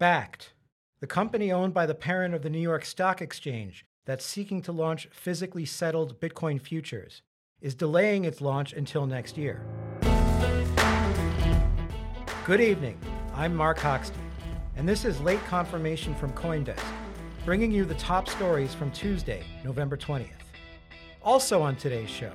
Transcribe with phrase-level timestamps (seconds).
[0.00, 0.52] Bakkt,
[1.02, 4.72] the company owned by the parent of the New York Stock Exchange that's seeking to
[4.72, 7.20] launch physically settled Bitcoin futures,
[7.60, 9.62] is delaying its launch until next year.
[12.46, 12.98] Good evening.
[13.34, 14.30] I'm Marc Hochstein,
[14.74, 16.82] and this is Late Confirmation from Coindesk,
[17.44, 20.30] bringing you the top stories from Tuesday, November 20th.
[21.22, 22.32] Also on today's show,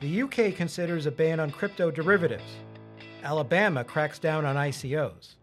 [0.00, 2.56] the UK considers a ban on crypto derivatives,
[3.22, 5.36] Alabama cracks down on ICOs,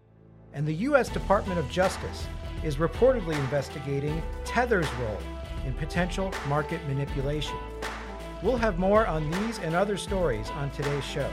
[0.56, 1.10] and the U.S.
[1.10, 2.28] Department of Justice
[2.64, 5.20] is reportedly investigating Tether's role
[5.66, 7.58] in potential market manipulation.
[8.42, 11.30] We'll have more on these and other stories on today's show.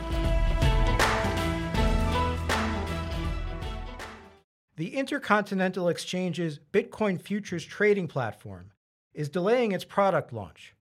[4.77, 8.73] The Intercontinental Exchange's Bitcoin futures trading platform
[9.15, 10.75] is delaying its product launch.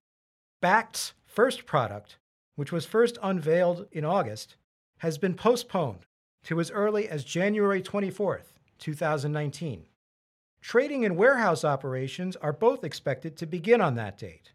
[0.61, 2.17] Bakkt's first product,
[2.55, 4.55] which was first unveiled in August,
[4.99, 6.08] has been postponed
[6.45, 8.41] to as early as January 24,
[8.80, 9.86] 2019.
[10.62, 14.52] Trading and warehouse operations are both expected to begin on that date.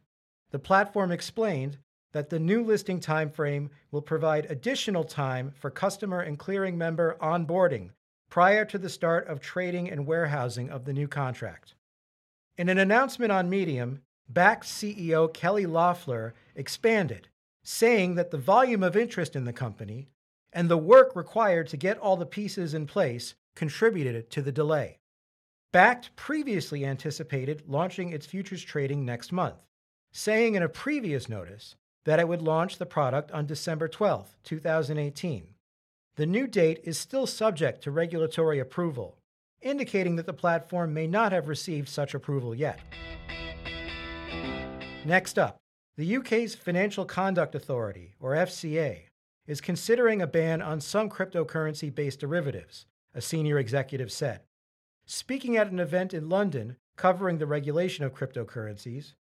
[0.50, 1.78] The platform explained
[2.12, 7.90] that the new listing timeframe will provide additional time for customer and clearing member onboarding
[8.30, 11.74] prior to the start of trading and warehousing of the new contract.
[12.56, 14.00] In an announcement on Medium,
[14.32, 17.28] Bakkt CEO Kelly Loeffler expanded,
[17.62, 20.08] saying that the volume of interest in the company
[20.56, 24.98] and the work required to get all the pieces in place contributed to the delay.
[25.70, 29.58] Bakkt previously anticipated launching its futures trading next month,
[30.12, 35.48] saying in a previous notice that it would launch the product on December 12, 2018.
[36.16, 39.18] The new date is still subject to regulatory approval,
[39.60, 42.80] indicating that the platform may not have received such approval yet.
[45.04, 45.58] Next up,
[45.98, 49.02] the UK's Financial Conduct Authority, or FCA,
[49.46, 54.40] is considering a ban on some cryptocurrency based derivatives, a senior executive said.
[55.06, 59.14] Speaking at an event in London covering the regulation of cryptocurrencies,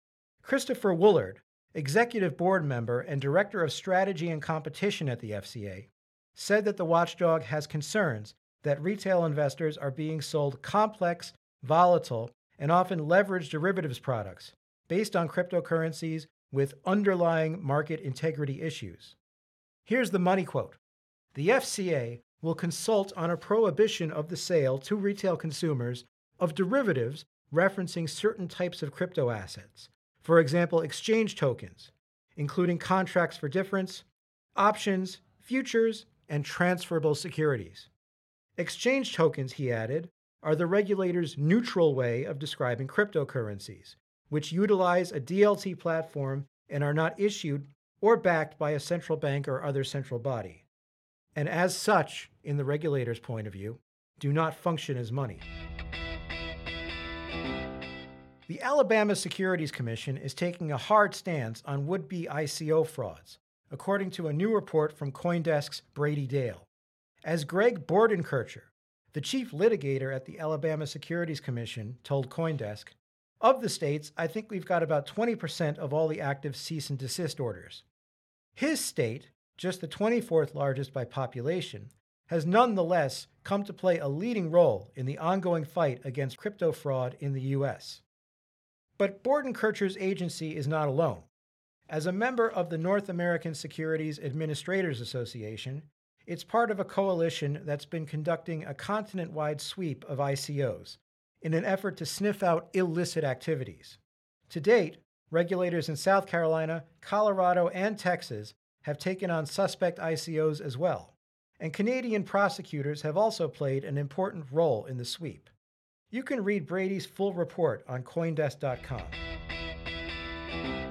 [0.42, 1.38] Christopher Woolard,
[1.74, 5.88] executive board member and director of strategy and competition at the FCA,
[6.34, 8.34] said that the watchdog has concerns
[8.64, 11.34] that retail investors are being sold complex,
[11.64, 14.54] volatile, and often leveraged derivatives products
[14.88, 19.16] based on cryptocurrencies with underlying market integrity issues.
[19.86, 20.78] Here's the money quote
[21.34, 26.06] The FCA will consult on a prohibition of the sale to retail consumers
[26.40, 29.90] of derivatives referencing certain types of crypto assets,
[30.22, 31.92] for example, exchange tokens,
[32.36, 34.04] including contracts for difference,
[34.56, 37.90] options, futures, and transferable securities.
[38.58, 40.10] Exchange tokens, he added,
[40.42, 43.96] are the regulator's neutral way of describing cryptocurrencies,
[44.30, 47.68] which utilize a DLT platform and are not issued
[48.04, 50.66] or backed by a central bank or other central body,
[51.38, 53.80] and as such, in the regulator's point of view,
[54.20, 55.40] do not function as money.
[58.50, 63.38] The Alabama Securities Commission is taking a hard stance on would be ICO frauds,
[63.72, 66.66] according to a new report from Coindesk's Brady Dale.
[67.24, 68.64] As Greg Bordenkircher,
[69.14, 72.88] the chief litigator at the Alabama Securities Commission, told Coindesk,
[73.40, 77.00] of the states, I think we've got about 20% of all the active cease and
[77.00, 77.84] desist orders.
[78.54, 81.90] His state, just the 24th largest by population,
[82.28, 87.16] has nonetheless come to play a leading role in the ongoing fight against crypto fraud
[87.20, 88.02] in the U.S.
[88.98, 91.24] But Bordenkircher's agency is not alone.
[91.90, 95.84] As a member of the North American Securities Administrators Association,
[96.26, 100.98] it's part of a coalition that's been conducting a continent wide sweep of ICOs
[101.42, 103.98] in an effort to sniff out illicit activities.
[104.50, 104.98] To date,
[105.34, 111.16] regulators in South Carolina, Colorado, and Texas have taken on suspect ICOs as well,
[111.60, 115.50] and Canadian prosecutors have also played an important role in the sweep.
[116.12, 119.02] You can read Brady's full report on Coindesk.com.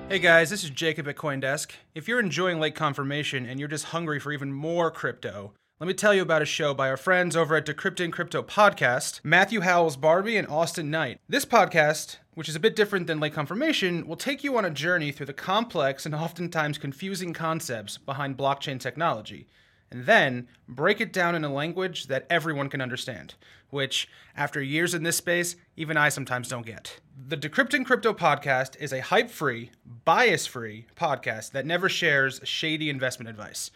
[0.08, 1.70] Hey guys, this is Jacob at Coindesk.
[1.94, 5.94] If you're enjoying Late Confirmation and you're just hungry for even more crypto, let me
[5.94, 9.96] tell you about a show by our friends over at Decrypting Crypto Podcast, Matthew Howells
[9.96, 11.18] Barby and Austin Knight.
[11.28, 14.70] This podcast which is a bit different than late confirmation, will take you on a
[14.70, 19.46] journey through the complex and oftentimes confusing concepts behind blockchain technology,
[19.90, 23.34] and then break it down in a language that everyone can understand,
[23.70, 27.00] which, after years in this space, even I sometimes don't get.
[27.28, 29.70] The Decrypting Crypto podcast is a hype free,
[30.04, 33.70] bias free podcast that never shares shady investment advice.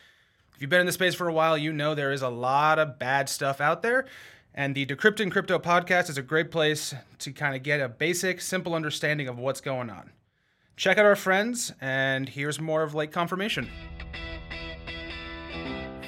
[0.55, 2.79] If you've been in the space for a while, you know there is a lot
[2.79, 4.07] of bad stuff out there
[4.57, 8.41] and the Decrypting Crypto podcast is a great place to kind of get a basic,
[8.41, 10.11] simple understanding of what's going on.
[10.77, 13.69] Check out our friends, and here's more of Late Confirmation.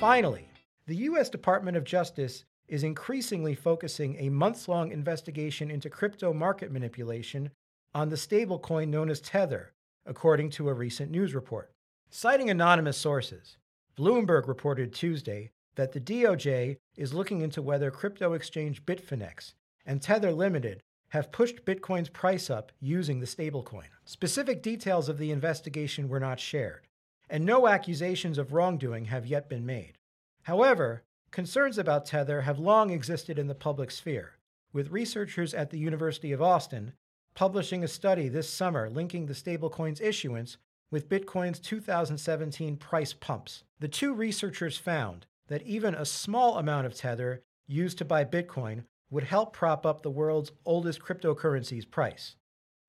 [0.01, 0.49] Finally,
[0.87, 1.29] the U.S.
[1.29, 7.51] Department of Justice is increasingly focusing a months long investigation into crypto market manipulation
[7.95, 9.73] on the stablecoin known as Tether,
[10.07, 11.71] according to a recent news report.
[12.11, 13.59] Citing anonymous sources,
[13.99, 19.55] Bloomberg reported Tuesday that the DOJ is looking into whether crypto exchange Bitfinex
[19.87, 23.87] and Tether Limited have pushed Bitcoin's price up using the stablecoin.
[24.05, 26.89] Specific details of the investigation were not shared,
[27.31, 29.99] and no accusations of wrongdoing have yet been made.
[30.43, 34.33] However, concerns about Tether have long existed in the public sphere,
[34.73, 36.93] with researchers at the University of Austin
[37.37, 40.57] publishing a study this summer linking the stablecoin's issuance
[40.91, 43.63] with Bitcoin's 2017 price pumps.
[43.79, 48.85] The two researchers found that even a small amount of Tether used to buy Bitcoin
[49.11, 52.37] would help prop up the world's oldest cryptocurrency's price.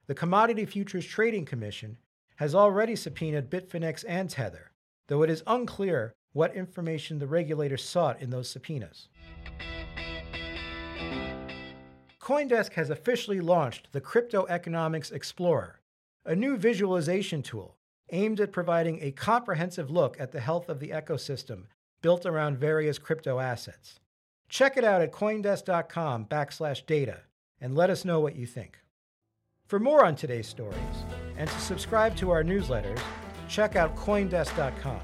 [0.08, 1.98] The Commodity Futures Trading Commission
[2.38, 4.72] has already subpoenaed Bitfinex and Tether,
[5.08, 9.08] though it is unclear what information the regulator sought in those subpoenas.
[12.22, 15.80] Coindesk has officially launched the Crypto Economics Explorer,
[16.26, 17.78] a new visualization tool
[18.12, 21.64] aimed at providing a comprehensive look at the health of the ecosystem
[22.02, 24.00] built around various crypto assets.
[24.50, 27.22] Check it out at coindesk.com backslash data
[27.62, 28.80] and let us know what you think.
[29.68, 30.76] For more on today's stories
[31.38, 33.00] and to subscribe to our newsletters,
[33.48, 35.02] check out coindesk.com.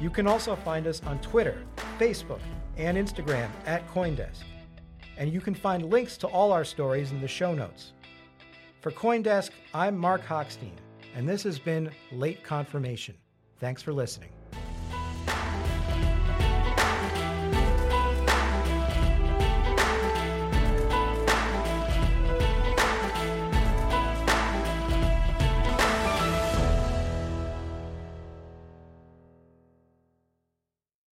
[0.00, 1.62] You can also find us on Twitter,
[1.98, 2.40] Facebook,
[2.78, 4.44] and Instagram at Coindesk.
[5.18, 7.92] And you can find links to all our stories in the show notes.
[8.80, 10.72] For Coindesk, I'm Marc Hochstein,
[11.14, 13.14] and this has been Late Confirmation.
[13.58, 14.30] Thanks for listening.